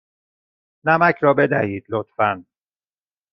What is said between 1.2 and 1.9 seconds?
را بدهید،